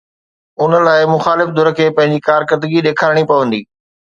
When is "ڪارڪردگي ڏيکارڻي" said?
2.29-3.23